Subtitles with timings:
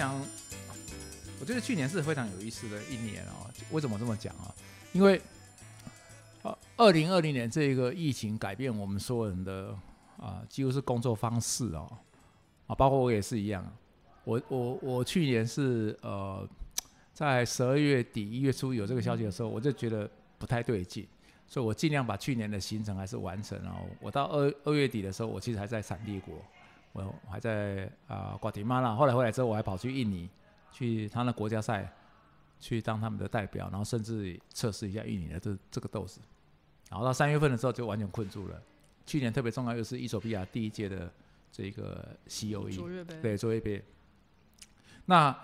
[0.00, 0.18] 想，
[1.38, 3.50] 我觉得去年是非常有意思的一年哦。
[3.70, 4.48] 为什么这么讲啊？
[4.94, 5.20] 因为，
[6.78, 9.76] 二零二零年这个疫情改变我们所有人的
[10.16, 11.98] 啊，几乎是工作方式哦，
[12.66, 13.70] 啊，包括我也是一样。
[14.24, 16.48] 我我我去年是呃，
[17.12, 21.06] 在十二月底一月初有这个消息的时候，我就觉得不太对劲，
[21.46, 23.84] 所以我尽量把去年的行程还是完成哦。
[24.00, 26.42] 我到二二月底的时候，我其实还在产地国。
[26.92, 30.28] 我还在啊瓜迪马拉，后来回来之后，我还跑去印尼，
[30.72, 31.92] 去他那国家赛，
[32.58, 36.20] 去当他们的代表，然后甚至测试一下印尼的这这个豆子。
[36.90, 38.60] 然后到三月份的时候就完全困住了。
[39.06, 41.12] 去年特别重要又是伊索比亚第一届的
[41.52, 43.84] 这个 COE，对卓越杯。
[45.06, 45.36] 那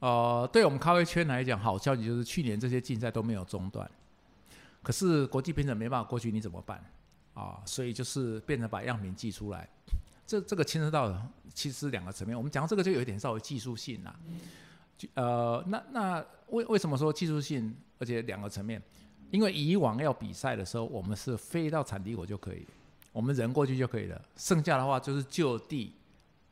[0.00, 3.90] 呃，对我们咖啡圈来讲，好消息就是去年这些竞赛都没有中断。
[4.82, 6.82] 可是国际评审没办法过去，你怎么办
[7.32, 7.62] 啊？
[7.64, 9.68] 所以就是变成把样品寄出来。
[10.26, 11.14] 这这个牵涉到
[11.52, 14.14] 其实两个层面，我们讲这个就有一点稍微技术性啦。
[14.96, 17.74] 就呃，那那为为什么说技术性？
[17.98, 18.82] 而且两个层面，
[19.30, 22.66] 因为以往要比赛的时候，我们是飞到产地国就可以，
[23.12, 24.20] 我们人过去就可以了。
[24.36, 25.94] 剩下的话就是就地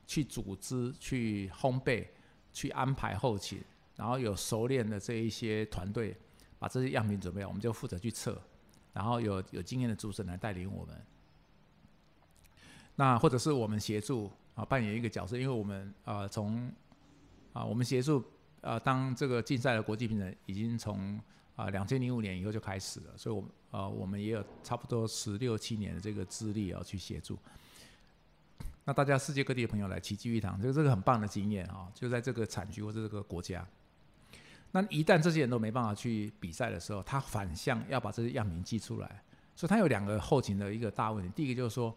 [0.07, 2.07] 去组织、去烘焙、
[2.53, 3.61] 去安排后勤，
[3.95, 6.15] 然后有熟练的这一些团队
[6.57, 8.41] 把这些样品准备好，我们就负责去测，
[8.93, 10.95] 然后有有经验的主持人来带领我们。
[12.95, 16.71] 那或者是我们协助啊扮演一个角色，因为我们啊从
[17.51, 18.23] 啊我们协助
[18.61, 21.19] 啊当这个竞赛的国际评审已经从
[21.55, 27.35] 啊两千零五年以后就开始了，所以我们啊我们也有差不多十六七年的这个资历啊去协助。
[28.85, 33.65] 那大家世界各地的朋友来齐聚一堂，这个这个很棒的经验啊，就在这个产区或者这个国家。
[34.71, 39.23] 那一旦这些人都没办法去比赛的时候，他反向要把这些样品寄出来，
[39.55, 41.95] 所以他有两个后勤的一个大问题，第一个就是说。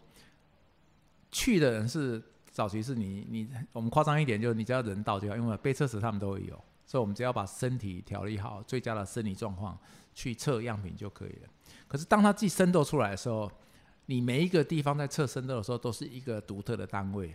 [1.30, 9.78] 去的人是早期是你你我们夸张一点，就是你只要人到就好，因为被测时他们都会有，所以我们只要把身体调理好，最佳的生理状况
[10.14, 11.48] 去测样品就可以了。
[11.88, 13.50] 可是当他寄生豆出来的时候，
[14.06, 17.34] 你每一个地方在测生豆的时候都是一个独特的单位，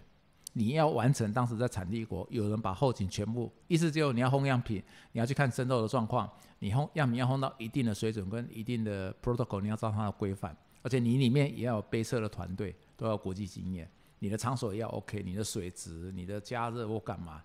[0.54, 4.82] 你要完成当时在产地国有人把后勤全部，意思就是你要烘样品，
[5.12, 12.76] 你要去看生豆的状况，你烘样品要烘到一定的水准跟一定的 protocol，你要照它的规范，而且你里面也要有杯测的团队。
[12.98, 17.42] 都要国际经验，你的场所也要 OK，你的水质、你的加热或干嘛，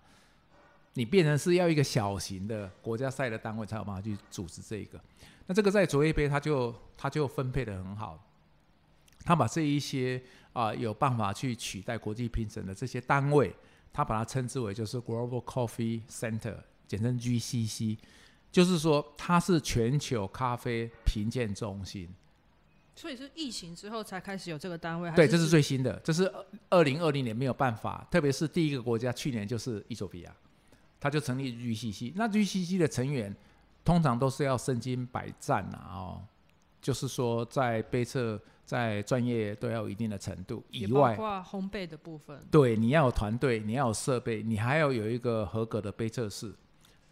[0.93, 5.01] 你变成是要一个小型的国家赛的单位才有办法去组织这个。
[5.47, 8.23] 那这个在卓越杯，他就他就分配的很好，
[9.25, 10.21] 他把这一些
[10.53, 13.51] 啊有办法去取代国际评审的这些单位，
[13.91, 17.97] 他把它称之为就是 Global Coffee Center，简称 GCC，
[18.51, 22.07] 就是说它是全球咖啡评鉴中心。
[22.97, 26.29] 所以是疫情之后才开始有这个单位，对，这是最新的，这是
[26.67, 30.35] 二零二零年没有办法，特别是第一个国家去年就是伊索比亚，
[30.99, 33.33] 他就成立 GCC，那 GCC 的成员
[33.85, 36.23] 通常都是要身经百战啊，哦，
[36.81, 46.51] 就是说在杯测、在专业都要有一定的程度以外，包括烘焙的部分，对，你要有团队，你要有设备，你还要有一个合格的杯测室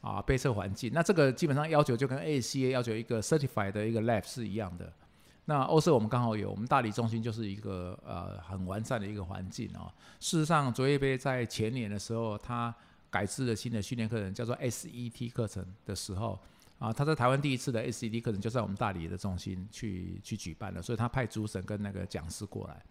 [0.01, 4.91] 啊，杯测环境，那这个基本上要求就跟 ACA 要求一个 certified 的一个 lab 是一样的。
[5.47, 9.93] 那欧社我们刚好有，我们大理中心就是一个呃很完善的一个环境啊。
[10.19, 12.73] 事实上，卓越杯在前年的时候，它
[13.11, 16.39] 改制了新的训练课程，叫做 SET 课程的时候
[16.79, 22.83] 啊，他在台湾第一次的 SET 课程就在我们大理的中心去去举办了，所以他派主审跟那个讲师过来，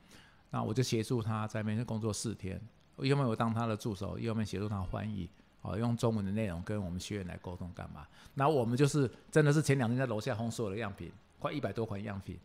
[0.50, 2.60] 那我就协助他在那边工作四天，
[2.98, 5.28] 一方面我当他的助手，一方面协助他翻译，
[5.60, 8.06] 啊，用中文的内容跟我们学员来沟通干嘛？
[8.34, 11.10] 那我们就是真的是前两天在楼下烘所有的样品。
[11.44, 12.38] 快一百多款样品，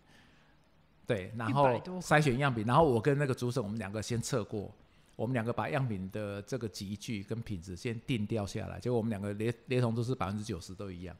[1.07, 1.69] 对，然后
[2.01, 4.69] 筛选样品，然后我跟那个主审，我们两个先测过，
[5.15, 11.15] 我们两个把样品的这个集聚跟品质先定调下来，结果我们两个连连同都是百分之九十都一样，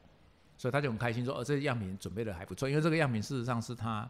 [0.58, 4.06] 所以他就很开心说，哦，这样品准备的还不错，因为这个样品事实上是他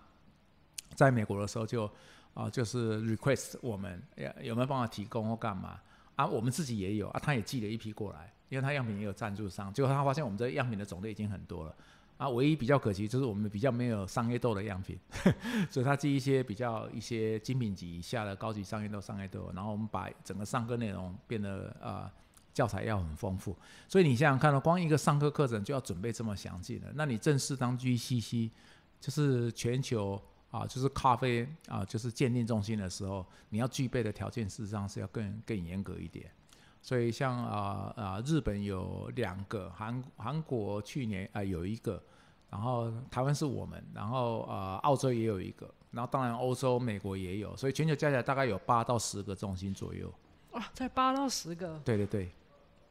[0.97, 1.89] 在美国的时候就
[2.35, 4.03] 啊，就是 request 我们
[4.43, 5.81] 有没有办法提供或干嘛？
[6.17, 11.75] 啊，我们自己也有啊，他也寄了一批过来，因为他样品也有赞助商，结果他发现我们这样品的种类已经很多了。
[12.21, 14.99] 啊，唯一比较可惜就是我们比较没有商业豆的样品，
[15.71, 22.11] 所以他寄一些比较一些精品级以下的高级商业豆、商业豆，然后我们把整个上课内容变得呃
[22.53, 23.57] 教材要很丰富。
[23.89, 28.51] 所以你想想看到光一个上课课程就要准备这么详尽的，那你正式当 GCC，
[29.01, 30.21] 就是全球
[30.51, 36.31] 啊，就是咖啡啊，就是鉴定中心的时候，你要具备的条件事实上是要更更严格一点。
[36.83, 42.03] 所以像啊啊，日本有两个，韩韩国去年啊有一个，
[42.49, 50.13] 然后台湾是我们，然后啊澳洲也有一个，然后当然欧洲、美国也有，所以全球加起来大概有八到十个中心左右。
[50.53, 51.81] 哇，在八到十个。
[51.85, 52.31] 对对对。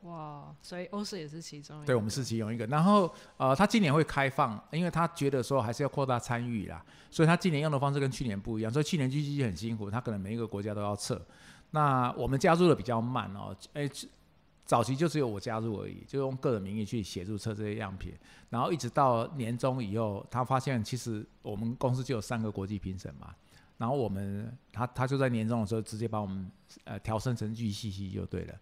[0.04, 1.86] 哇，所以欧式也是其中一个。
[1.88, 2.66] 对，我们是其中一个。
[2.68, 6.82] 然后呃，他今年会开放，因为他觉得说还是要扩大参与啦，
[7.12, 8.72] 所以他今年用的方式跟去年不一样。
[8.72, 11.22] 所以去年 GG 很辛苦，他可能每一个国家都要测。
[11.72, 13.90] 那我们加入的比较慢哦，哎，
[14.66, 18.14] 早期就只有我加入而已，就用个人名义去协助测这些样品。
[18.50, 23.34] 然后一直到年终以后，他发现其实我们公司就有三个国际评审嘛。
[23.78, 26.52] 然后我们他他就在年终的时候直接把我们
[26.84, 28.56] 呃调升成 GCC 就对了。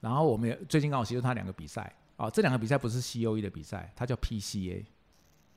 [0.00, 4.84] 然后我们也最近刚好协助他两个比赛啊，这两个比赛不是 COE 的比赛，它叫 PCA。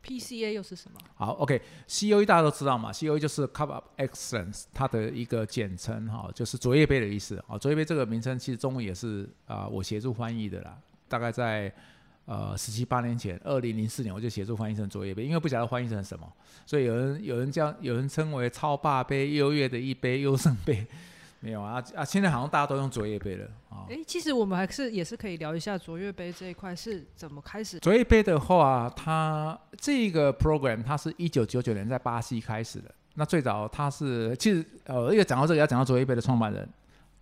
[0.05, 0.99] PCA 又是什么？
[1.15, 7.57] 好，OK，COE 大家都知道嘛，COE 就是 Cup of Excellence，它的一个简称哈，就是卓越杯的意思啊。
[7.57, 10.77] 卓越杯这个名称其实中文也是啊，我协助翻译的啦。
[11.09, 11.73] 大概在
[12.25, 16.31] 呃十七八年前，二零零四年我就协助翻译成卓越杯，因为不晓得翻译成什么，
[16.65, 20.85] 所以有人有人叫有人称为超霸杯、优越的一杯、优胜杯。
[21.39, 22.04] 没有啊啊！
[22.04, 23.86] 现在好像大家都用卓越杯了啊。
[23.89, 27.80] 哎，其实我们还是也是可以聊一下卓越杯这一块是怎么开始。
[27.80, 32.94] 卓越杯的话，它这个 program 它是一九九九年在巴西开始的。
[33.13, 36.68] 那最早它是其实呃，因为讲到这个要讲到卓越杯的创办人。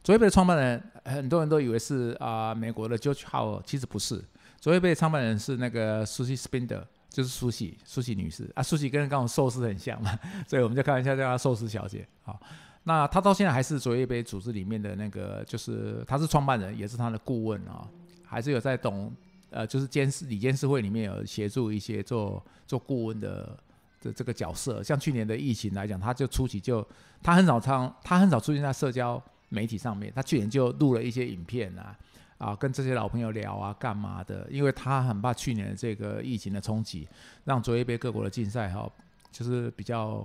[0.02, 4.24] 卓越杯的创办人很多人都以为是啊美国的 George Howell，其实不是。
[4.62, 8.64] 卓越杯的创办人是那个 Susie Spinder，就是苏西苏西女士啊。
[8.64, 10.18] 苏西跟刚刚寿司很像嘛，
[10.48, 12.40] 所以我们就开玩笑叫她寿司小姐好。
[12.88, 17.90] 那他到现在还是卓越杯组织里面的那个，就是他是创办人，也是他的顾问啊，
[18.24, 19.12] 还是有在懂，
[19.50, 23.58] 呃，就是监事里监事会里面有协助一些做做顾问的
[24.02, 24.84] 的这个角色。
[24.84, 26.88] 像去年的疫情来讲，他就初期就
[27.24, 30.14] 他很少唱，他很少出现在社交媒体上面。
[30.16, 31.98] 他去年就录了一些影片啊，
[32.38, 34.48] 啊，跟这些老朋友聊啊，干嘛的？
[34.52, 37.08] 因为他很怕去年的这个疫情的冲击，
[37.46, 38.88] 让卓越杯各国的竞赛哈，
[39.32, 40.24] 就是比较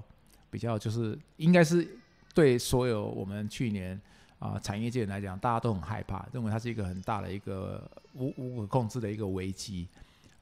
[0.51, 1.97] 比较就是应该是。
[2.35, 4.01] 对所有我们去年
[4.39, 7.83] 啊产业界来讲，大家都很害怕，认为它是一个很大的一个
[8.15, 9.89] 无无可控制的一个危机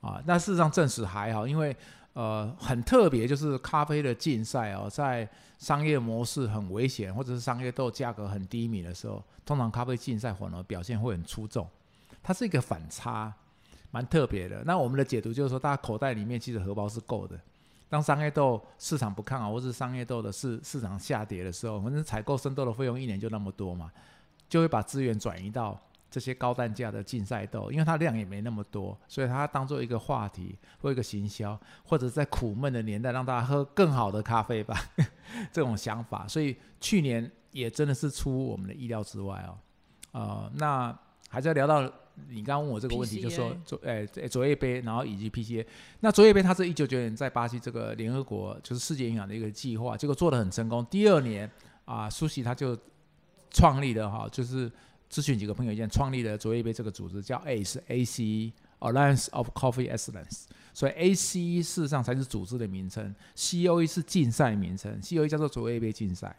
[0.01, 0.23] 啊。
[0.27, 1.75] 那事实上证实还好，因为
[2.13, 11.67] 呃很特别，就是咖啡的竞赛哦，在商业模式很危险，或者是商业豆价格很低迷的时候，通常咖啡竞赛反而表现会很出众。
[12.23, 13.33] 它是一个反差，
[13.91, 14.63] 蛮特别的。
[14.65, 17.41] 那我们的解读就是说，大家口袋里面其实荷包是够的。
[17.89, 23.91] 当商业豆市场不看好，或是商业豆的市市场下跌的时候，反正采购生豆的费用一年就那么多嘛，
[24.49, 25.81] 就会把资源转移到
[26.11, 34.79] 这些高单价的竞赛豆，因为它量也没那么多，所以它当做一个话题或一个行销，或者在苦闷的年代让大家喝更好的咖啡吧，
[35.53, 39.59] 这种想法，所以去年也真的是出我们的意料之外哦，
[40.13, 41.93] 呃，那还是要聊到。
[42.29, 45.65] 你刚刚问我这个问题，就说卓诶卓越杯，然后以及 PCA。
[46.01, 50.85] 那卓越杯它是一九九年在巴西这个联合国就是世界银行的一个计划，结果做的很成功。
[50.87, 51.49] 第二年
[51.85, 52.77] 啊，苏西他就
[53.53, 54.69] 创立了哈，就是
[55.09, 60.47] 咨询几个朋友意见，创立了卓越杯这个组织，叫 ACE ACE Alliance of Coffee Excellence。
[60.75, 66.35] 所以 ACE 事实上才是组织的名称，COE 是竞赛名称，COE 叫做卓越杯竞赛。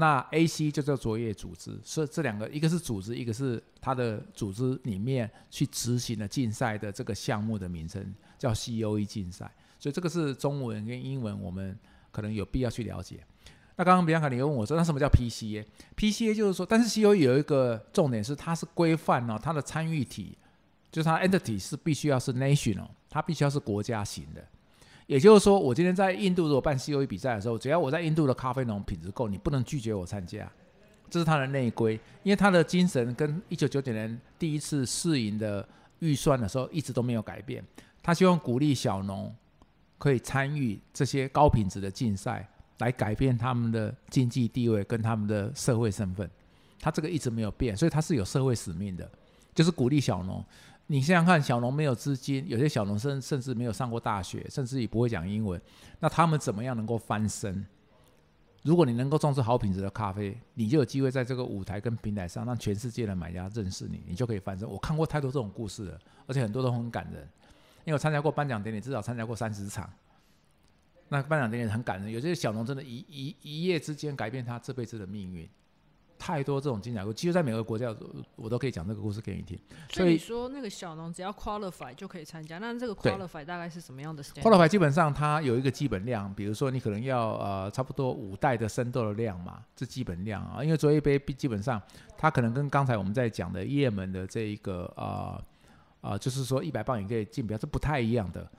[0.00, 11.76] 那 A C 就叫卓越组织，所以这两个一个是组织，一个是它的组织里面去执行的竞赛的这个项目的名称叫 C O E 竞赛，所以这个是中文跟英文我们
[12.12, 13.18] 可能有必要去了解。
[13.74, 20.38] 那刚刚比安卡你又问我说，那什么叫 P C A？P C A 就是说，但是 C O E 有一个重点是它是规范哦，它的参与体
[20.92, 24.46] 就是它 entity 是必须要是 national，它必须要是国家型的。
[25.08, 30.46] 也就是说，我今天在印度如果办 COE 比赛的时候，只要我在印度的咖啡农品质够，你不能拒绝我参加，
[31.08, 31.98] 这是他的内规。
[32.22, 35.66] 因为他的精神跟一九九九年第一次试营的
[36.00, 37.64] 预算的时候一直都没有改变。
[38.02, 39.34] 他希望鼓励小农
[39.96, 42.46] 可以参与这些高品质的竞赛，
[42.80, 46.30] 来改变他们的经济地位跟他们的社会身份。
[46.78, 49.10] 他这个一直没有变，所以他是有社会使命的，
[49.54, 50.44] 就是鼓励小农。
[50.90, 55.60] 你想想看，小农没有资金，有些小农甚甚至没有上过大学，甚至也不会讲英文，
[56.00, 57.64] 那他们怎么样能够翻身？
[58.62, 64.66] 如果你能够种植好品质的咖啡，你就有机会在这个舞台跟平台上让全世界的买家认识你，你就可以翻身。
[64.66, 67.22] 我看过太多这种故事了，而且很多都很感人，
[67.84, 69.88] 因为我参加过颁奖典礼，至少参加过三十场。
[71.10, 75.46] 那颁奖典礼很感人，有些小农真的一一一夜之间改变他这辈子的命运。
[76.18, 77.94] 太多这种精彩故事，其实，在每个国家，
[78.36, 79.58] 我都可以讲这个故事给你听。
[79.90, 82.58] 所以说，那个小农只要 qualify 就可以参加。
[82.58, 90.62] 那这个 qualify 大概是什么样的？qualify 基本上它有一个基本量，比如说你可能要呃差不多五袋的生豆的量嘛，这基本量啊。
[90.64, 91.80] 因为做一杯基本上
[92.16, 95.40] 它可能跟刚才我们在讲的叶门的这一个呃
[96.00, 98.50] 呃，就是说一百磅也可以竞标，这不太一样的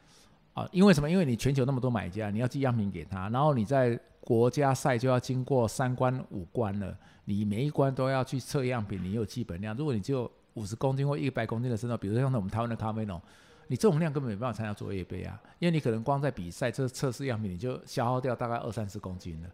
[0.54, 0.68] 啊。
[0.72, 1.10] 因为什么？
[1.10, 6.98] 因为你全球那么多买家，你要寄样品给他，然后你在国家赛就要经过三关五关了。
[7.30, 9.78] 你每一关都要去测样品，你有基本量。
[9.78, 13.22] 如果你只有五十公斤或一百公斤的生豆，比如说像我们台湾的咖啡农，
[13.68, 19.50] 你这种量根本没办法参加作业杯啊，因为你可能光在比赛这测试样品，你就消耗掉大概二三十公斤了，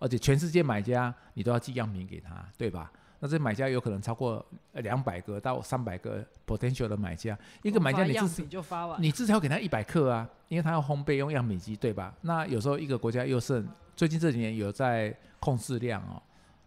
[0.00, 2.90] 而且全世界买家你都要寄样品给他，对吧？
[3.20, 12.12] 那这买家有可能超过两百个到三百个 potential 的买家，一个买家你至少就发完，你至少给他一百克啊，因为他要烘焙用样品机，对吧？
[12.22, 13.64] 那有时候一个国家又剩，
[13.94, 16.20] 最近这几年有在控制量哦，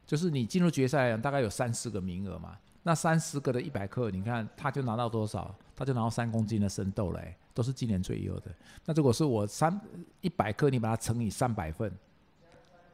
[0.05, 5.53] 就是你进入决赛大概有三十个名额嘛，那三十个的一百克，你看他就拿到多少？
[5.75, 8.51] 他就拿到三公斤的生豆嘞，都是今年最优的。
[8.85, 9.79] 那如果是我三
[10.21, 11.91] 一百克，你把它乘以三百份，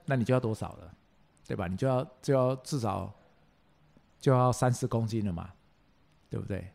[0.05, 0.93] 那你就要多少了，
[1.47, 1.67] 对吧？
[1.67, 3.13] 你就要就要至少。
[4.19, 5.49] 就要三十公斤了嘛，
[6.29, 6.71] 对不对？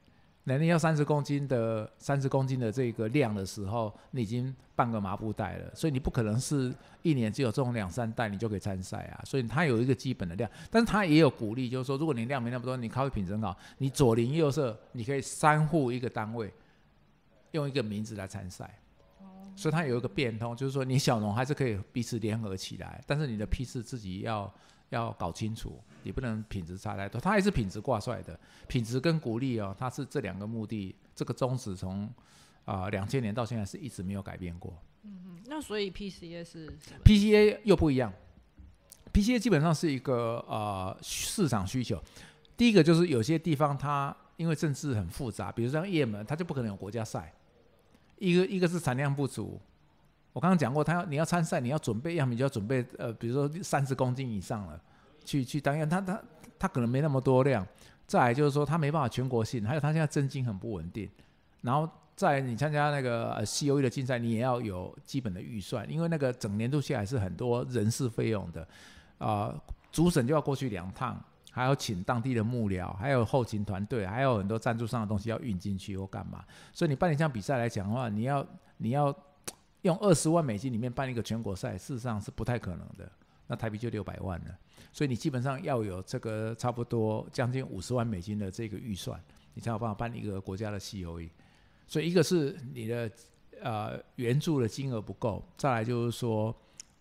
[0.48, 6.72] 那你要三十公斤的三十公斤的这个量的时候，你已经半个麻布袋了，所以你不可能是
[7.02, 9.24] 一年只有这种两三袋你就可以参赛啊。
[9.24, 16.54] 所以它有一个基本的量，但是它也有鼓励，就是说如果你量没那么多，你咖啡品质很好，你左邻右舍你可以三户一个单位
[17.50, 18.72] 用一个名字来参赛。
[19.56, 24.52] 所以它有一个变通，就是说你小农还是可以彼此联合起来，但是你的批次自己要。
[24.90, 28.38] 要搞清楚，你不能品质差太多，它还是品质挂帅的，
[28.68, 32.08] 品质跟鼓励哦，它是这两个目的，这个宗旨从
[32.64, 34.72] 啊两千年到现在是一直没有改变过。
[35.02, 36.72] 嗯嗯，那所以 PCA 是
[37.04, 38.12] PCA 又不一样
[39.12, 42.02] ，PCA 基本上是一个呃市场需求，
[42.56, 47.32] 第一个就是有些地方它因为政治很复杂，比如像也门，它就不可能有国家赛，
[48.18, 49.60] 一个一个是产量不足。
[50.36, 54.78] 我刚刚讲过，他要你要参赛，你要准备样品就要准备呃，比如说三十公斤以上了，
[55.24, 56.22] 去去当样，他他
[56.58, 57.66] 他可能没那么多量。
[58.06, 61.08] 再来就是说他没办法全国性，还有他现在真金很不稳定。
[61.62, 68.68] 然后在你参加那个呃 C O E 的竞赛，你也要有基本的预算，因为那个整年度下来是很多人事费用的
[69.16, 69.54] 啊，
[69.90, 71.18] 主审就要过去两趟，
[71.50, 76.44] 还要请当地的幕僚，还有后勤团队，还有很多赞助商的东西要运进去或干嘛。
[76.74, 79.16] 所以你办一项比赛来讲的话，你要你要。
[79.86, 83.10] 用二十万美金里面办一个全国赛，事实上是不太可能的。
[83.48, 84.58] 那台币就六百万了，
[84.92, 89.22] 所以你基本上要有这个差不多将近五十万美金的这个预算，
[89.54, 91.30] 你才有办法办一个国家的 COE。
[91.86, 93.08] 所以一个是你的
[93.62, 96.52] 呃援助的金额不够，再来就是说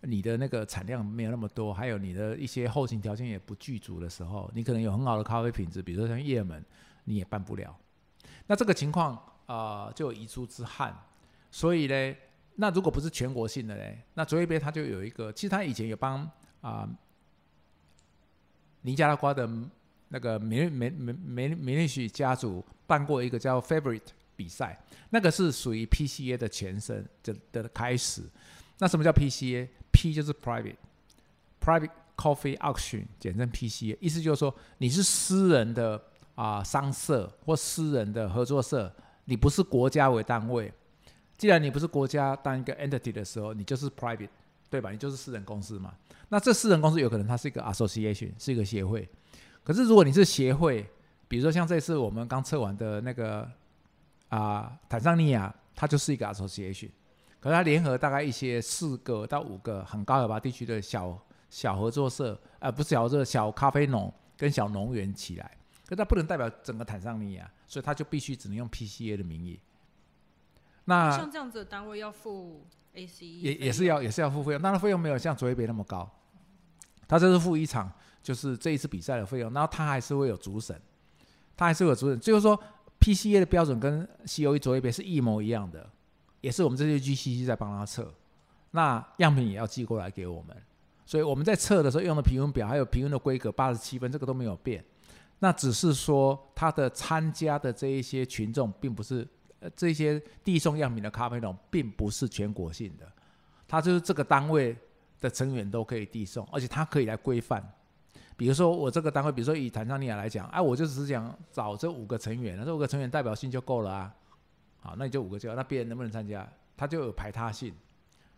[0.02, 6.64] 你的那个产量没有那么多，还有你的一些后勤条件也不具足的时候，你可能有很好的咖啡品质，比如说像叶门，
[7.06, 7.76] 你也办不了。
[8.46, 10.96] 那这个情况啊，就有遗珠之憾。
[11.50, 12.14] 所以呢。
[12.56, 16.28] 那如果不是全国性的嘞，那卓越杯它就有一个，其实它以前有帮
[16.60, 16.88] 啊
[18.80, 19.48] 尼加拉瓜的
[20.08, 24.00] 那个梅梅梅梅梅利许家族办过一个叫 Favorite
[24.34, 24.78] 比赛，
[25.10, 28.22] 那个是属于 PCA 的前身的的开始。
[28.78, 36.02] 那什么叫 PCA？P 就是 Private，Private Coffee Auction，简称 PCA，意思就是说你是私人的
[36.34, 38.94] 啊商社或私人的合作社，
[39.24, 40.72] 你不是国家为单位。
[41.36, 44.28] 既然你不是国家当一个 entity 的时候，你就是 private，
[44.70, 44.90] 对吧？
[44.90, 45.94] 你就是私人公司嘛。
[46.28, 49.08] 那这私人公司有可能它是一个 association，是一个协会。
[49.62, 50.88] 可是如果你是协会，
[51.28, 53.48] 比如说像这次我们刚测完的那个
[54.28, 56.88] 啊坦桑尼亚，它就是一个 association，
[57.40, 61.18] 可是它联合大概一些四个到五个很高海拔地区的小
[61.50, 65.50] 小合作社，呃，不是小合作小咖啡农跟小农园起来，
[65.86, 69.60] 可它不能代表整个坦桑尼亚，所以它就必须只能用 PCA 的名义。
[70.88, 72.64] 那像这样子的单位要付
[72.94, 76.08] ACE，也也是要也是要付费用，当然费用没有像卓越杯那么高，
[77.08, 80.80] 他这是付一场就是这一次比赛的费用，然后他还是会有主审，
[81.56, 82.56] 他还是会有主审，就是说
[83.00, 85.90] PCA 的标准跟 COE 卓越杯是一模一样的，
[86.40, 88.14] 也是我们这些 GCC 在帮他测，
[88.70, 90.56] 那样品也要寄过来给我们，
[91.04, 94.84] 所以我们在测的时候用的评分表还有评分的规格八十七分，这个都没有变，
[95.40, 99.26] 那只是说他的参加的这一些群众并不是。
[99.60, 103.10] 呃，这些递送样品的咖啡农并不是全国性的，
[103.66, 104.76] 它就是这个单位
[105.20, 107.66] 的成员都可以递送，而且它可以来规范。
[108.36, 114.14] 比如说我这个单位，比如说以坦桑尼亚来讲，哎，我就只想找这五个成员，这五个成员代表性就够了啊。
[114.78, 116.46] 好，那你就五个就，那别人能不能参加？
[116.76, 117.74] 它就有排他性，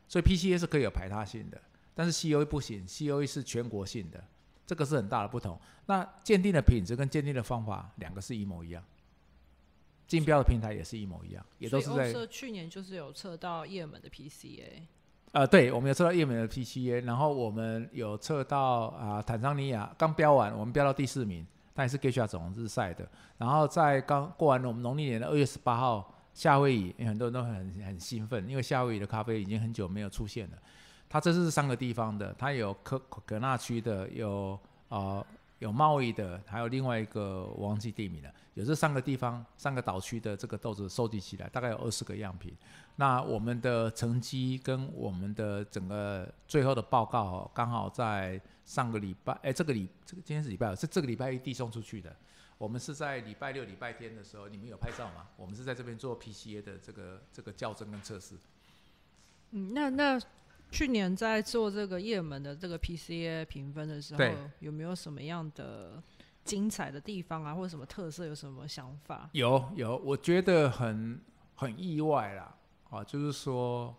[0.07, 1.61] 所以 PCA 是可以有排他性的，
[1.97, 4.23] 但是 COE 不行，COE 是全国性的，
[4.65, 5.61] 这个是很大的不同。
[5.87, 8.81] 那鉴定的品质跟鉴定的方法两个是一模一样。
[10.09, 12.27] 竞标的平台也是一模一样，也都是在。
[12.27, 14.83] 去年就是有测到叶门的 PCA。
[15.33, 23.07] 呃，对，我们有测到叶门的 PCA，然后我们有测到啊坦桑尼亚刚标完，我们标到第四名，但也是 g e s h a 总日赛的。
[23.37, 30.57] 然后在刚过完我们农历年的二月十八号夏威夷，很多人都很很兴奋，因为夏威夷的咖啡已经很久没有出现了。
[31.11, 35.25] 它这次是三个地方的，它有科可纳区的，有啊
[35.59, 38.33] 有贸易的，还有另外一个我忘记地名了。
[38.55, 42.57] 有这三个地方、三个岛区的这个豆子收集起来，大概有二十个样品。
[42.97, 52.15] 那我们的成绩跟我们的整个最后的报告，刚好在上个礼拜，哎，这个礼这个今天是礼拜二，是这个礼拜一递送出去的。
[52.57, 55.29] 我们是在礼拜六、礼拜天的时候，你们有拍照吗？
[55.37, 58.35] 我们是在这边做 PCA 的这个这个校正跟测试。
[59.53, 60.21] 嗯，那那
[60.71, 64.25] 去年在做这个叶门的这个 PCA 评分的时候，
[64.61, 66.03] 有没有什么样的
[66.45, 68.27] 精彩的地方啊，或者什么特色？
[68.27, 69.31] 有什么想法？
[69.33, 71.21] 有有，我觉得很
[71.55, 72.55] 很意外啦。
[72.91, 73.95] 啊，就是说，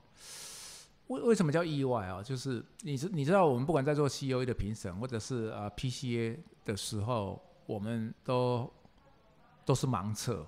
[1.08, 2.24] 为为什么叫意外啊？
[2.24, 8.72] 就是你知你知道，我们不管在做 C O E 的评审，或者是啊 P C A 的时候，我们都
[9.64, 10.46] 都是盲测。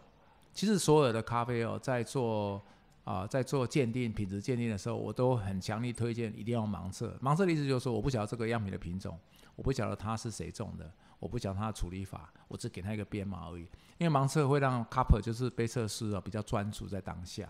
[0.53, 2.61] 其实所有的咖啡哦，在做
[3.03, 7.17] 啊在做鉴定品质鉴定的时候，我都很强力推荐一定要盲测。
[7.21, 9.19] 盲测的意思就是说，我不晓得这个样品的品种，
[9.55, 13.67] 我不晓得它是谁种的，我不晓得它的处理法，我只给它一个编码而已。
[13.97, 17.47] 因为盲测会让 Cupper 就是被测试啊比较专注在当下。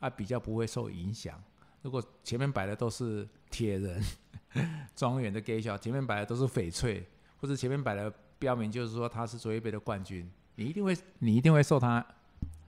[0.00, 1.38] 啊，比较不会受影响。
[1.82, 4.02] 如果前面摆的都是铁人、
[4.96, 7.06] 庄园的 g a e 前面摆的都是翡翠，
[7.38, 12.02] 或者前面摆的标明就是说他是卓越杯的冠军，你一定会，你一定会受他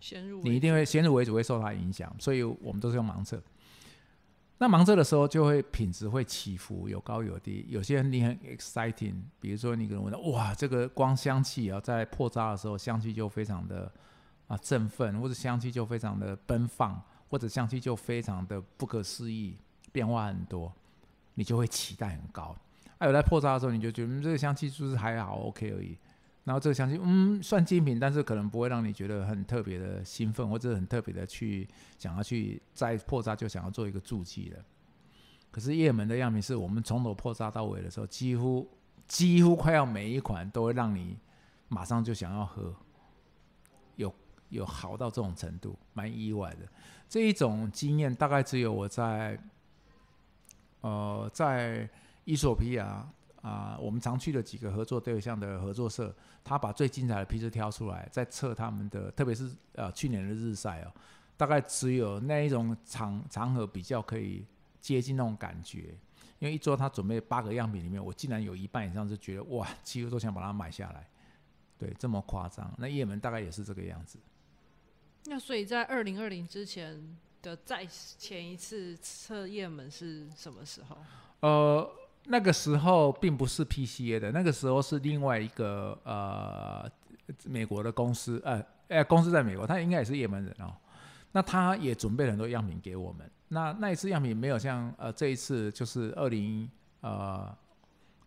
[0.03, 2.15] 先入，你一定会先入为主会受它影响。
[2.19, 3.41] 所以我们都是用盲测。
[4.59, 7.65] 那盲测的时候就会品质会起伏，有高有低。
[7.69, 13.91] 有些人你很 exciting，比如说你可能闻到哇，这个光香气啊，在破渣的时候香气就非常的
[14.49, 17.01] 啊振奋，或者香气就非常的奔放。
[17.29, 19.57] 或者香气就非常的不可思议，
[19.91, 20.71] 变化很多，
[21.33, 22.55] 你就会期待很高。
[22.99, 25.97] 还有在破渣的时候，你就觉得这个香气就是还好 OK 而已。
[26.45, 31.69] 然后这个香气嗯算精品，但是可能不会让你觉得很特别的兴奋，或者很特别的去
[31.99, 34.65] 想要去在破渣就想要做一个注记的。
[35.51, 38.69] 可是叶门的样品是我们从头破渣到尾的时候，几乎
[39.07, 41.17] 几乎快要每一款都会让你
[41.69, 42.75] 马上就想要喝。
[43.97, 44.15] 有。
[44.53, 46.69] 有好到这种程度，蛮意外的。
[47.09, 49.43] 这一种经验大概只有我在，
[50.83, 51.89] 呃，在
[52.25, 53.11] 伊索比亚
[53.43, 60.93] 啊，我们常去的几个合作对象的合作社，他把最精彩的批次挑出来，在测他们的，特别是呃去年的日赛哦，
[61.37, 64.47] 大概只有那一种场场合比较可以
[64.81, 65.95] 接近那种感觉。
[66.39, 71.07] 因为一桌他准备八个样品里面，我竟然有一半以上是觉得哇，几乎都想把它买下来。
[71.79, 72.73] 对，这么夸张。
[72.79, 74.19] 那叶门大概也是这个样子。
[75.25, 80.97] 那所以在二零二零之前的再前一次测叶门是什么时候？
[81.41, 81.89] 呃，
[82.25, 86.91] 那个时候并不是 PCA 的，那个时候是另外一个呃
[87.47, 90.75] 美国的公司，呃，哎，公司在美国，他应该也是也门人哦。
[91.33, 93.31] 那他也准备了很多样品给我们。
[93.49, 96.69] 那那一次样品没有像呃这一次就是二零
[97.01, 97.55] 呃。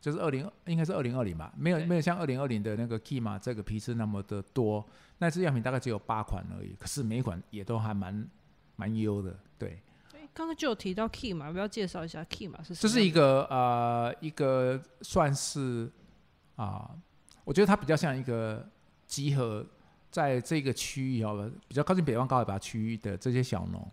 [0.01, 4.85] 就是二零，应该是二零二零吧，没有没有像二零二零的那个 Kima 这个批次那么的多，
[5.17, 8.29] 那次样品大概只有八款而已，可是每一款也都还蛮
[8.75, 9.81] 蛮优的，对。
[10.35, 12.77] 刚刚就有提到 Kima，要不要介绍一下 Kima 是什么？
[12.81, 15.89] 这是一个呃一个算是
[16.57, 16.91] 啊，
[17.45, 18.67] 我觉得它比较像一个
[19.07, 19.65] 集合
[20.11, 23.89] 在这个区域哦，比较靠近北方高海拔区域的这些小农。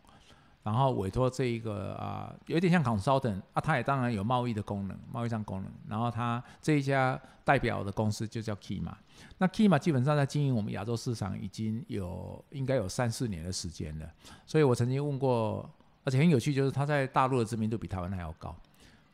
[0.64, 5.72] 然后委托这一个啊，有点像 consultant 啊，它也当然有贸易的功能，贸易上功能。
[5.88, 8.94] 然后它这一家代表的公司就叫 Kima，
[9.38, 14.08] 那 Kima 基本上在经营我们亚洲市场已经有应该有三四年的时间了。
[14.46, 15.68] 所以我曾经问过，
[16.04, 18.54] 而且很有趣，就是他在大陆的知名度比台湾还要高。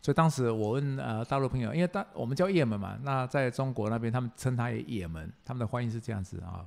[0.00, 6.64] 所以当时我问呃大陆朋友，因为大我们叫叶门嘛，那在中国那边他们称他也叶门，他们的欢迎是这样子啊。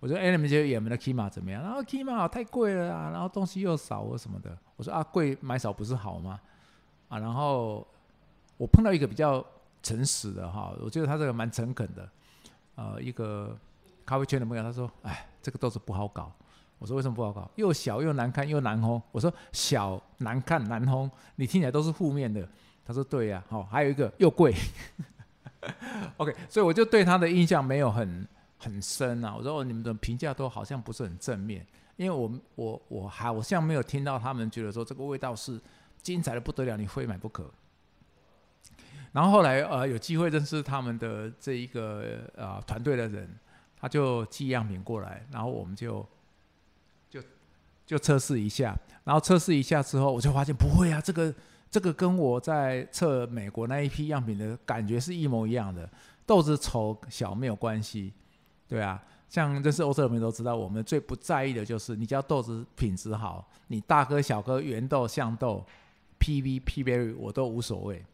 [0.00, 1.60] 我说：“哎，你们觉得也门的 Kima 怎么样？
[1.60, 4.56] 然后 Kima 太贵了啊，然后东西又少或什么的。
[4.76, 6.40] 我说啊，贵买少不是好吗？
[7.08, 7.84] 啊，然后
[8.56, 9.44] 我碰到一个比较
[9.82, 12.08] 诚实的哈，我觉得他这个蛮诚恳的，
[12.76, 13.58] 呃，一个
[14.06, 16.32] 咖啡圈的朋友，他说：哎，这个豆子不好搞。
[16.78, 17.50] 我说为什么不好搞？
[17.56, 19.00] 又小又难看又难烘。
[19.12, 22.48] 我说小难看难烘，你听起来都是负面的。
[22.84, 24.54] 他说对呀，好，还有一个又贵。
[26.18, 28.26] OK，所以我就对他的印象没有很。”
[28.60, 29.32] 很深啊！
[29.38, 31.64] 我说你们的评价都好像不是很正面，
[31.94, 35.60] 因为我我我好像没有听到他们觉得说这个味道是
[36.02, 37.48] 精彩的不得了，你非买不可。
[39.12, 43.32] 然后后来呃有机会认识他们的这一个呃团队的人，
[43.78, 46.04] 他就寄样品过来，然后我们就
[47.88, 51.34] 就测试一下，然后测试一下之后，我就发现不会啊，这个
[51.70, 55.88] 这个跟我在测美国那一批样品的感觉是一模一样的，
[56.26, 58.12] 豆子丑小没有关系。
[58.68, 65.64] 对啊，像认识欧洲的朋友都知道，我们最不在意的就是你只要豆子品质好，你大颗小颗圆豆、象豆、
[66.20, 68.04] PV、PBerry 我都无所谓，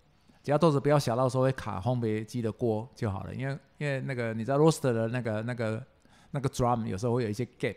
[0.44, 3.34] 只要豆子不要小到说会卡烘焙机的锅就好了。
[3.34, 5.84] 因为因为那个你知道 roaster 的那个那个
[6.30, 7.74] 那个 drum 有时候会有一些 gap，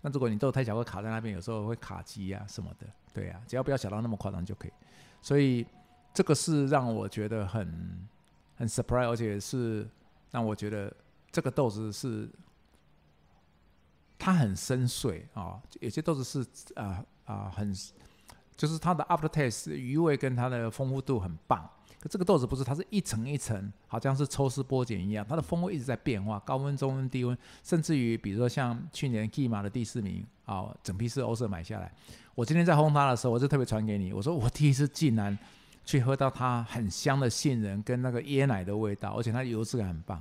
[0.00, 2.86] 那如果你豆太小会卡在那边，有时候会卡机啊什么的。
[3.12, 4.72] 对啊，只要不要小到那么夸张就可以。
[5.20, 5.66] 所以
[6.14, 8.08] 这个是让我觉得很
[8.56, 9.88] 很 surprise，而且是
[10.30, 10.94] 让我觉得
[11.30, 12.28] 这个豆子是
[14.18, 17.74] 它很深邃啊，有些豆子是啊啊很。
[18.58, 21.64] 就是它的 aftertaste 余味跟它的丰富度很棒，
[22.00, 31.92] 可这个豆子不是，它是一层一层，好像是抽丝剥茧一样，它的风味一直在变化，高温、中温、低温，甚至于比如说像去年 k i m a 的第四名啊，整批是欧色买下来。
[32.34, 35.38] 我今天在烘它的时候，我就特别传给你，我说我第一次竟然
[35.84, 40.20] 去喝到它很香的杏仁跟那个椰奶的味道，而且它油脂感很棒。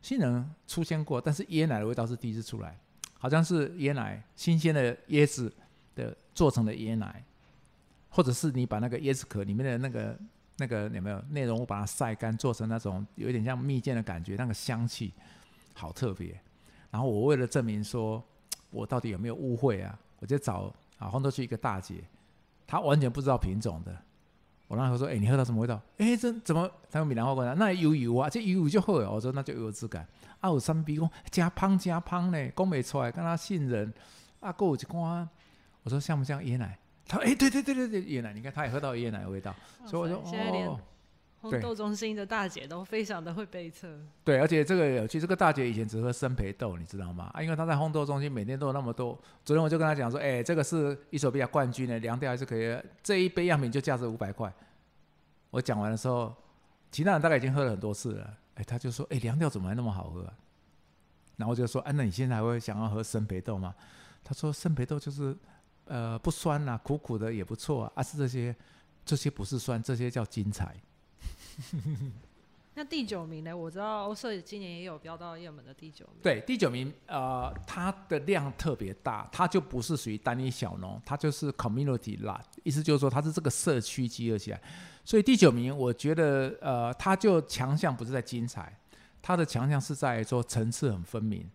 [0.00, 2.76] 杏仁出现过，但是椰奶的味道是第一次出来，
[3.20, 5.52] 好像是椰奶新鲜的椰子。
[6.34, 7.24] 做成的椰奶，
[8.08, 10.18] 或者是你把那个椰子壳里面的那个
[10.58, 15.12] 那个有没有内容物把它晒干，做成那种有点像蜜饯的感觉，那个香气
[15.74, 16.38] 好特别。
[16.90, 18.22] 然后我为了证明说
[18.70, 22.04] 我到底有没有误会啊，我就找啊烘豆区一个大姐，
[22.66, 23.96] 她完全不知道品种的。
[24.68, 25.78] 我让她说：“哎，你喝到什么味道？
[25.98, 30.08] 哎，这怎么？”她用闽南话讲：“那油油啊，这油油就好。”我说：“那就有质感。”
[30.40, 33.92] 啊，有三比讲加胖加胖呢，讲不出来，跟他信任。
[34.40, 35.28] 啊，够有一罐。
[35.82, 36.78] 我说像不像椰奶？
[37.08, 40.70] 他说：“哎，对对对对对，椰奶，你看他也喝到椰奶的味道。”所以我说：“现在连
[41.42, 47.28] 烘豆中心的大姐都非常的会背测。”对，而且这个有趣，这个大姐以前只喝生培豆，你知道吗？
[47.34, 49.18] 啊，因为她在烘豆中心每天都有那么多。
[49.44, 52.80] 昨天我就跟她讲说：“哎，这个是伊索比亚冠军的，凉调还是可以。
[53.02, 54.50] 这一杯样品就价值五百块。”
[55.50, 56.32] 我讲完的时候，
[56.92, 58.34] 其他人大概已经喝了很多次了。
[58.54, 60.32] 哎，他就说：“哎，凉调怎么还那么好喝？”
[61.36, 63.74] 然后就说：“哎，那你现在还会想要喝生培豆吗？”
[64.22, 65.36] 他说：“生培豆就是。”
[65.86, 68.02] 呃，不酸呐，苦苦的也不错啊。
[68.02, 68.54] 是这些，
[69.04, 70.76] 这些不是酸，这些叫精彩。
[72.74, 73.54] 那第九名呢？
[73.54, 76.14] 我知道欧社今年也有标到热门的第九名。
[76.22, 84.62] 对，第九名，呃，它的量特别大，它就不是属于单一小农，它就是 community 啦意思就是说它是这个社区集合起来。
[85.04, 88.74] 所以第九名，我觉得，呃，它就强项不是在精彩，
[89.20, 91.46] 它的强项是在说层次很分明。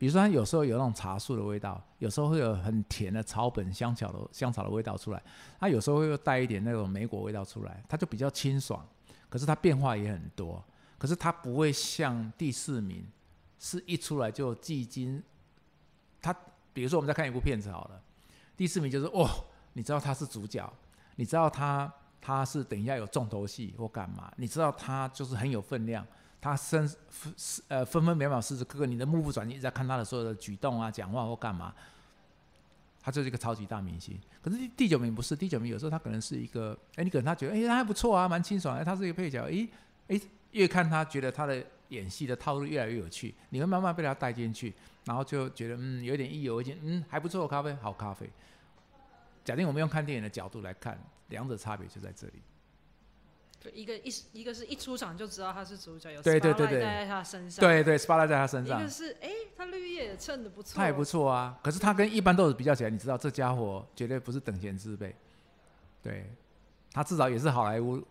[0.00, 5.22] 比如说，它有时候有那种茶树的味道，有时候会有很甜的草本香草的香草的味道出来，
[5.58, 8.82] 它有时候会带一点那种莓果味道出来，它就比较清爽。
[9.28, 10.64] 可是它变化也很多，
[10.96, 13.06] 可是它不会像第四名
[13.58, 15.22] 是一出来就既精。
[16.22, 16.34] 它
[16.72, 18.02] 比如说我们再看一部片子好了，
[18.56, 19.28] 第四名就是哦，
[19.74, 20.72] 你知道他是主角，
[21.16, 26.06] 你知道他他是等一下有重头戏或干嘛，你知道他就是很有分量。
[26.40, 27.34] 他分分
[27.68, 31.74] 呃分分秒秒时时刻刻，你的目不转睛一直在看他的所有的举动啊、讲话或干嘛，
[33.02, 34.18] 他就是一个超级大明星。
[34.42, 39.68] 可是第九名不是第九名，有时候他可能是一个，哎，你可能他觉得，哎，他还不错啊，蛮清爽，哎，他是一个配角，哎，
[40.08, 40.20] 哎，
[40.52, 44.72] 越看他觉得他的演戏的套路越来越有趣，你会慢慢被他带进去，
[45.04, 48.30] 然后就觉得，嗯，有点意犹未尽，嗯，还不错，咖啡好咖啡。
[49.44, 50.98] 假定我们用看电影的角度来看，
[51.28, 52.34] 两者差别就在这里。
[53.60, 58.80] 就一个一一个是一出场就知道他是主角，有对对对对在他身上，对对，spotlight 在他身上。
[58.80, 61.58] 一个是哎，他绿叶也衬的不错，他也不错啊。
[61.62, 65.14] 可是他跟一般豆子比较起来，你知道这家伙绝对不是等闲之辈。
[66.02, 66.32] 对，
[66.90, 68.02] 他至少也是好莱坞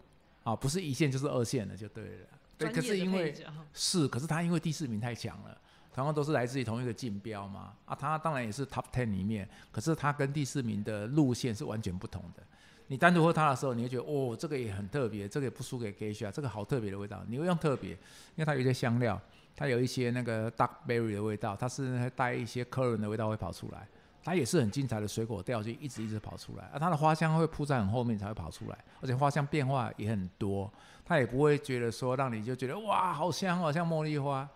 [0.44, 2.28] 啊，不是一线就是二线的就对了。
[2.56, 3.34] 对，可是因为
[3.74, 5.58] 是，可是他因为第四名太强了，
[5.96, 12.44] 同样都是来自于同一个竞标嘛啊，他当然也是 top ten 里面，可是他跟第四名的路线是完全不同的。
[12.92, 17.24] 你单独喝它的时候，你会觉得哦，这个也很特别，这个也不输给 Geisha，这个好特别的味道。
[17.28, 19.22] 你会用特别，因为它有一些香料，
[19.56, 23.88] 它有一些那个 Dark Berry 的味道，它是带一些 c u r r n 的味道会跑出来。
[24.24, 26.68] 它也是很精彩的水果调，就一直一直跑出来。
[26.74, 30.72] 而它的花香会铺在很后面才会跑出来，而且花香变化也很多。
[31.06, 34.50] 它也不会觉得说让你就觉得哇好香哦，像茉莉花，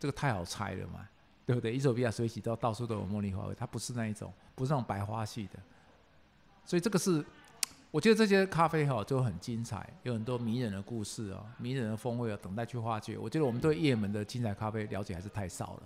[0.00, 1.06] 这个太好猜了嘛，
[1.44, 1.74] 对不对？
[1.74, 5.58] 伊索比亚水洗都到处都有茉莉花味，它不是那一种，不是那种白花系的。
[6.64, 7.22] 所以这个是。
[7.96, 13.16] 我觉得这些咖啡哈就很精彩，有很多迷人的故事哦，迷人的风味哦，等待去挖掘。
[13.16, 15.82] 我觉得我们对叶门的精彩咖啡了解还是太少了，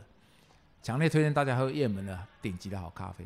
[0.83, 3.25] 强烈推荐大家喝叶门的顶级的好咖啡，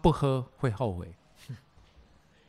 [0.00, 1.12] 不喝会后悔。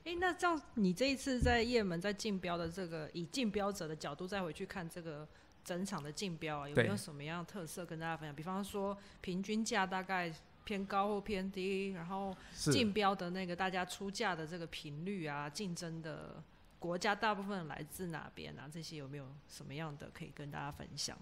[0.06, 5.28] 哎，那这样你这一次在叶门在竞标的这个以竞标者的角度再回去看这个
[5.62, 8.34] 整场的竞标啊，有没有什么样的特色跟大家分享？
[8.34, 10.34] 比方说平均价大概。
[10.68, 16.44] 偏高或偏低，然后竞标的那个大家出价的这个频率啊，竞争的
[16.78, 18.68] 国家大部分来自哪边啊？
[18.70, 21.18] 这些有没有什么样的可以跟大家分享？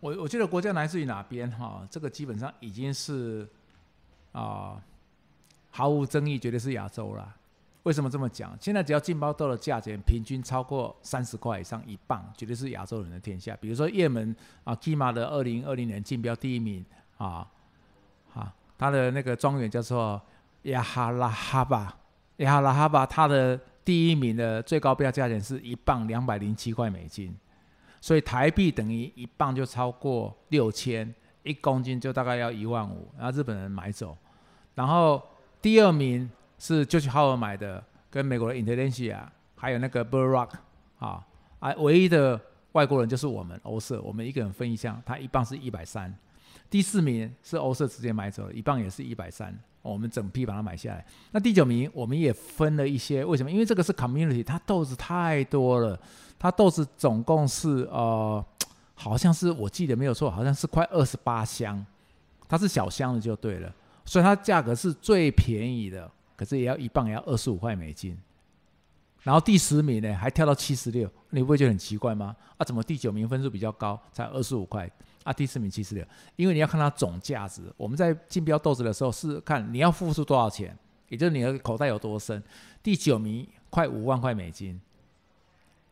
[0.00, 3.46] 我我觉得国家来自于哪边哈，这个基本上已经是
[4.32, 4.82] 啊
[5.70, 7.36] 毫无争议，绝对是亚洲了。
[7.82, 8.56] 为什么这么讲？
[8.58, 13.54] 现在只要浸包豆的价钱平均超过三十块以上一磅，绝对是亚洲人的天下。
[13.60, 16.82] 比如说也门啊，Kima 的二零二零年竞标第一名
[17.18, 17.46] 啊，
[18.78, 20.20] 他的那个庄园叫做
[20.62, 21.94] 亚哈拉哈巴，
[22.36, 27.36] 亚哈拉哈巴，它的第一名的最高标价钱是一磅两百零七块美金，
[28.00, 34.16] 所以台币等于一磅就超过六千，一公斤就大概要一万五，然后日本人买走，
[34.74, 35.20] 然后
[35.60, 36.30] 第二名。
[36.60, 39.16] 是就去豪尔买的，跟美国的 Intellencia
[39.54, 40.50] 还有那个 b u r Rock
[40.98, 41.24] 啊，
[41.60, 42.40] 啊，唯一的
[42.72, 46.12] 外国人就是我们欧社，我们一个人分一项，他一磅是一百三，
[46.70, 51.04] 第四名是欧社直接买走了，一磅也是一百三，我们整批把它买下来。
[51.32, 53.50] 那第九名我们也分了一些，为什么？
[53.50, 55.98] 因为这个是 Community，它豆子太多了，
[56.38, 58.44] 它豆子总共是呃，
[58.94, 61.84] 好像是我记得没有错，好像是快二十八箱，
[62.48, 63.72] 它是小箱的就对了，
[64.04, 66.10] 所以它价格是最便宜的。
[66.36, 68.16] 可是也要一磅也要二十五块美金，
[69.22, 72.36] 然后第十名呢还跳到七十六，你不会觉得很奇怪吗？
[72.56, 74.88] 啊，怎么第九名分数比较高，才二十五块，
[75.28, 76.04] 啊，第四名七十六？
[76.36, 77.62] 因为你要看它总价值。
[77.76, 80.76] 我们在竞标豆子的时候是看你要付出多少钱，
[81.08, 82.42] 也就是你的口袋有多深。
[82.82, 84.80] 第九名快五万块美金，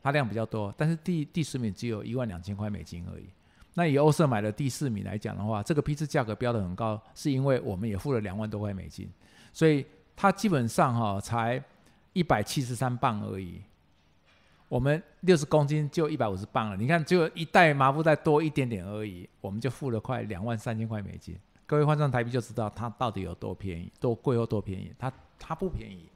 [0.03, 3.25] 它量比较多，但是第第十名只有一万两千块美金而已。
[3.75, 9.09] 那以欧社买的第四名来讲的话，这个批次价格标的很高，是因为我们也付了两万多块美金，
[9.53, 9.85] 所以。
[10.19, 11.63] 它基本上哈才
[12.15, 13.61] 一百七十三磅而已，
[14.69, 16.77] 我们六十公斤就一百五十磅了。
[16.77, 21.39] 你看，就一袋麻布袋多一点点而已，我们就付了快两万三千块美金。
[21.67, 24.93] 各位换算台币就知道它到底有多便宜、多贵或多便宜。
[24.99, 26.09] 它它不便宜，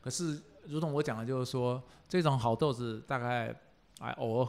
[0.00, 3.54] 可是如同我讲的，就是说这种好豆子大概
[3.98, 4.48] 哎偶尔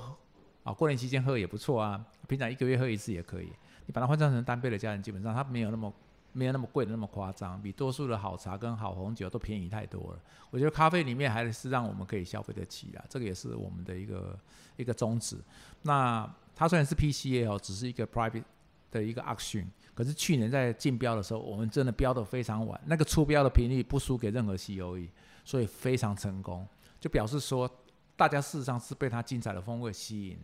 [0.64, 3.52] 啊过年期间喝也不错啊，平常一个月喝一次也可以。
[3.86, 5.92] 你把它换算成单杯的价钱，基本上它没有那么。
[6.34, 10.20] 没有那么贵的那么夸张，比多数的好茶跟好红酒都便宜太多了。
[10.50, 14.40] 我觉得咖啡里面还是让我们可以消费得起的，这个也是我们的一个
[14.78, 15.38] 一个宗旨。
[15.82, 18.44] 那它虽然是 PCA 哦，只是一个 private
[18.92, 25.10] 的一个 auction，可是去年在竞标的时候，我们真的标的非常晚，那个出标的频率不输给任何 COE，
[25.44, 26.68] 所以非常成功，
[27.00, 27.70] 就表示说
[28.16, 30.38] 大家事实上是被它精彩的风味吸引，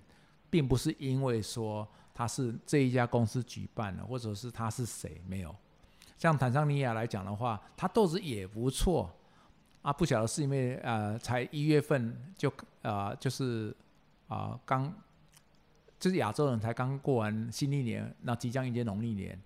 [0.50, 5.56] 并不是因为说它是这一家公司举办的，或者是它是谁没有。
[6.18, 9.10] 像坦桑尼亚来讲的话，它豆子也不错
[9.84, 12.52] 啊，不晓得是因为呃才一月份就
[12.82, 13.74] 啊就是
[14.28, 14.92] 啊刚
[16.00, 19.40] 就是亚洲人才刚过完新历年，那即将迎接农历年，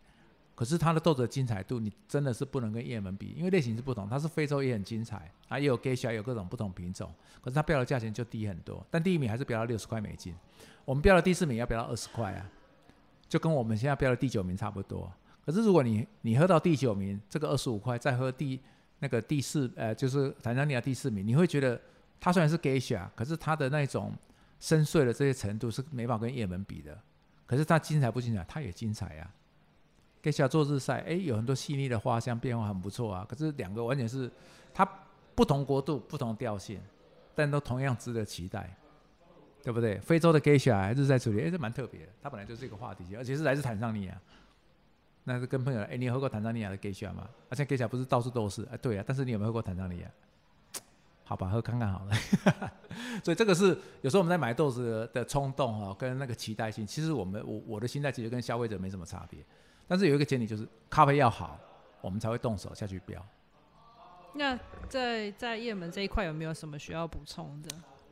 [0.56, 10.34] 可是它的豆子的精彩度，你真的是不能跟叶门比，因为类型是不同，它是非洲也很精彩，啊也有 g e s h a 有各种不同品种，可是它标的价钱就低很多，但第一名还是标到六十块美金，
[10.86, 12.50] 我们标的第四名要标到二十块啊，
[13.28, 15.12] 就跟我们现在标的第九名差不多。
[15.46, 18.60] 可是如果你你喝到第九名，这个二十五块，再喝第
[19.00, 21.80] 那个第四，呃，就是坦桑尼亚第四名，你会觉得
[22.20, 24.14] 它虽然是 Geisha，可是它的那种
[24.60, 26.98] 深邃的这些程度是没法跟叶门比的。
[27.48, 28.46] 可是它精彩不精彩？
[28.48, 29.30] 它也精彩呀。
[30.22, 33.26] Geisha 做日晒，哎，有很多细腻的花香变化，很不错啊。
[33.28, 34.32] 可是两个完全是
[34.72, 34.88] 它
[35.34, 36.80] 不同国度、不同调性，
[37.34, 38.74] 但都同样值得期待，
[39.64, 39.98] 对不对？
[40.00, 42.12] 非洲的 Geisha 日在处理，哎，这蛮特别的。
[42.22, 44.22] 它本来就是一个话题而且是来自坦桑尼亚。
[45.24, 47.30] 那是跟朋友，哎，你喝过坦桑尼亚的 Geisha 吗？
[47.50, 50.12] 而且 Geisha 不是到处都是，哎，对啊，但是你有没有喝过坦桑尼亚？
[51.24, 52.72] 好吧，喝看看好了。
[53.24, 59.40] 所以这个是有时候我们在买豆子的冲动哈，跟那个期待性，其实我们我我的心态其实跟消费者没什么差别。
[59.88, 61.58] 但是有一个前提就是咖啡要好，
[62.02, 63.24] 我们才会动手下去标。
[64.34, 64.58] 那
[64.90, 67.70] 在在叶门这一块有没有什么需要补充的？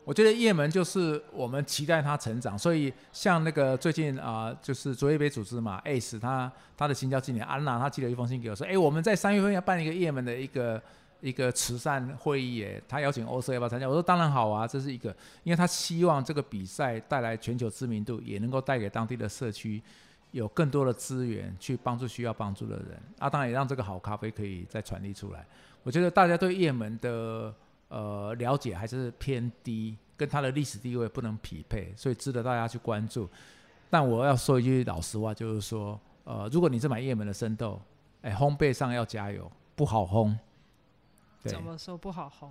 [0.10, 10.82] 我觉得叶门就是我们期待它成长，所以像那个最近啊，就是卓越杯组织嘛，ACE 他他的新交经理安娜，他寄了一封信给我，说，哎，我们在三月份要办一个叶门的一个
[11.22, 13.88] 一个慈善会议，哎，他邀请欧社要不要参加？
[13.88, 19.80] 我说当然好啊，这是一个，因为他希望这个比赛带来全球知名度，也能够带给当地的社区
[20.32, 25.46] 有更多的资源去帮助需要帮助的人，啊，当然也让这个好咖啡可以再传递出来。
[25.84, 27.54] 我觉得大家对叶门的。
[27.90, 33.28] 呃，了解还是偏低，跟它的历史地位不能匹配，所以值得大家去关注。
[33.90, 37.82] 但我要说一句老实话，就是说，呃，如果你是买叶门的生豆，
[38.22, 40.36] 哎，烘焙上要加油，不好烘。
[41.44, 42.50] 怎么说不好烘？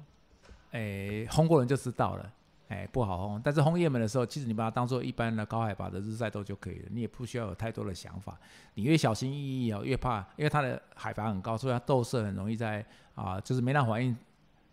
[0.72, 2.32] 哎，烘过人就知道了，
[2.68, 3.40] 哎，不好烘。
[3.44, 8.36] 但是烘叶门的时候，其实你把它当做一般的高海拔的日晒豆就可以了，你也不需要有太多的想法。
[8.74, 14.16] 你越小心翼翼哦，越怕，因为它的海拔很高，所以它豆色很容易在啊，就是没那反应。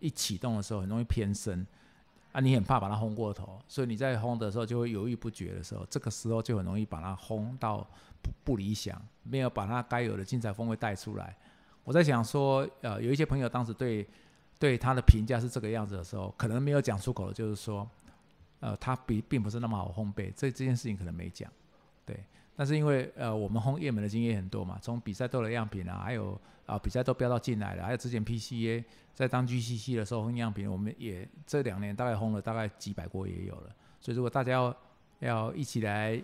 [0.06, 1.65] 一启动的时候很容易偏深，
[2.32, 7.86] 啊，你很怕把它烘过头，所以你在烘的时候就会犹豫不决的时候，这个时候就很容易把它烘到
[8.22, 11.36] 不不理想，没有把它该有的精彩风味带出来。
[11.84, 14.08] 我在想说，呃，有一些朋友当时对
[14.60, 17.88] 对他的评价是这个样子的时候，可能没有讲出口，就是说，
[18.60, 21.52] 呃，他比并不是那么好烘焙，这这件事情可能没讲，
[22.06, 22.24] 对。
[22.56, 33.76] 但是因为呃，我们烘叶门的经验很多嘛，从比赛豆的样品啊，还有啊比赛豆标到进来的，还有之前 PCA 在当 GCC 的时候烘样品，我们也这两年大概烘了大概几百锅也有了。
[34.00, 34.78] 所以如果大家要
[35.20, 36.22] 要一起来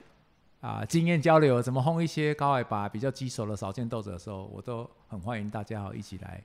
[0.62, 6.44] 啊经验交流，怎么烘一些高海拔比较棘手的少见豆子的时候，我都很欢迎大家一起来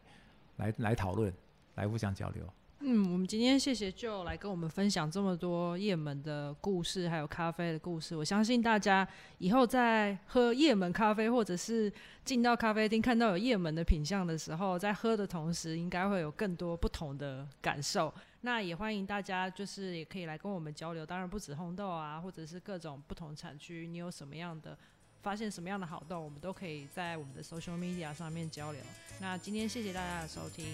[0.57, 1.33] 来来讨论，
[1.77, 2.44] 来互相交流。
[2.88, 8.14] 嗯，我们今天谢谢 Joe 来跟我们分享这么多叶门的故事，还有咖啡的故事。
[8.14, 9.07] 我相信大家
[9.38, 11.92] 以后在喝叶门咖啡，或者是
[12.25, 18.14] 进到咖啡厅看到有叶门的品相的时候，在喝的同时，应该会有更多不同的感受。
[18.42, 21.05] 那也欢迎大家，就是也可以来跟我们交流。
[21.05, 24.79] 当然不止红豆啊，或者是各种不同产区，你有什么样的
[25.27, 28.81] 发现，什么样的好豆，我们都可以在我们的 social media 上面交流。
[29.21, 30.65] 那今天谢谢大家的收听，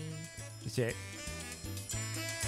[0.62, 2.41] 谢谢。